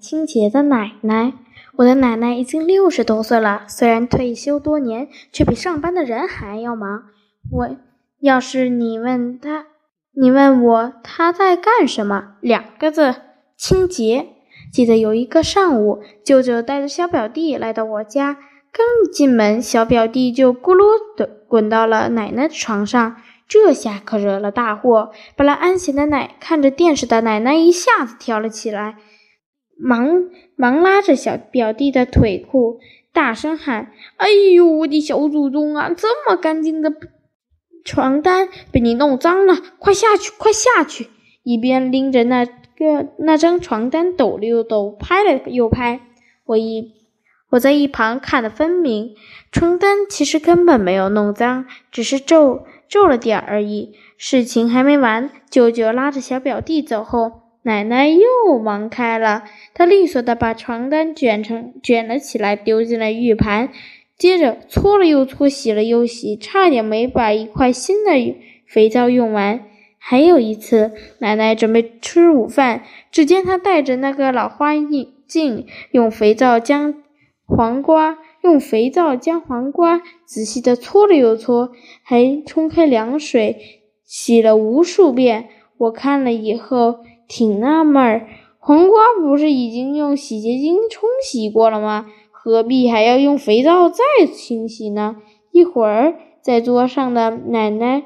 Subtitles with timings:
[0.00, 1.32] 清洁的奶奶，
[1.76, 7.04] 我的奶奶已经六十多岁了，虽然退休多年，却比上班的人还要忙。
[7.50, 7.76] 我
[8.20, 9.66] 要是你问他，
[10.14, 12.34] 你问我他在干什么？
[12.40, 13.14] 两个字：
[13.56, 14.28] 清洁。
[14.72, 18.34] 记得有一个上午，舅舅带着小表弟来到我家，
[18.72, 20.84] 刚进门，小表弟就咕噜
[21.16, 23.16] 的滚到了奶奶的床上。
[23.48, 25.10] 这下可惹了大祸。
[25.34, 28.96] 本来安闲的奶看着电视的奶奶一下子跳了起来，
[29.78, 30.24] 忙
[30.56, 32.80] 忙拉着小表弟的腿裤，
[33.12, 35.90] 大声喊：“哎呦，我的小祖宗啊！
[35.96, 36.92] 这么干净的
[37.84, 41.08] 床单被你弄脏了，快下去，快下去！”
[41.44, 46.00] 一边拎着那个那张床单抖了又抖，拍了又拍。
[46.44, 46.92] 我一
[47.50, 49.14] 我在一旁看得分明，
[49.50, 52.66] 床单其实根本没有弄脏，只是皱。
[52.88, 55.30] 皱了点而已，事情还没完。
[55.50, 59.44] 舅舅拉着小表弟走后，奶奶又忙开了。
[59.74, 63.68] 她利索地把床单卷成卷了起来，丢进了浴盘，
[64.16, 68.12] 接着搓了又搓，洗了又洗，差点没把一块新的
[68.66, 69.60] 肥皂用完。
[69.98, 74.72] 还有一次，奶奶准备吃午饭，只见她戴着那个老花
[75.26, 76.94] 镜，用肥皂将
[77.44, 78.16] 黄瓜。
[78.40, 81.72] 用肥皂将黄瓜仔细的搓了又搓，
[82.04, 85.48] 还冲开凉水洗了无数遍。
[85.76, 88.26] 我看了以后挺纳闷儿，
[88.58, 92.06] 黄瓜不是已经用洗洁精冲洗过了吗？
[92.32, 95.16] 何必还要用肥皂再清洗呢？
[95.52, 98.04] 一会儿，在桌上的奶奶，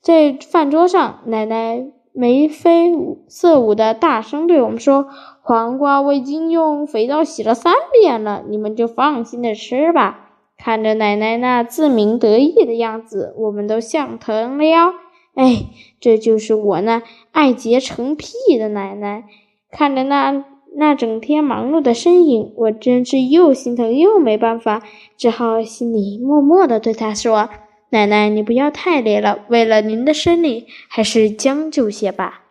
[0.00, 2.92] 在饭桌上，奶奶眉飞
[3.28, 5.06] 色舞的大声对我们说。
[5.44, 10.30] 黄瓜我已经用肥皂洗了三遍了，你们就放心的吃吧。
[10.56, 14.94] 看着奶奶那自鸣得意的样子，我们都笑疼了。
[15.34, 15.66] 哎，
[16.00, 19.24] 这就是我那爱结成癖的奶奶。
[19.70, 20.44] 看着那
[20.76, 24.82] 那整天忙碌的身影，我真是又心疼又没办法，
[25.16, 27.48] 只好心里默默的对她说
[27.90, 32.42] ：“奶奶，你不要太累了，为了您的身体，还是将就些吧。”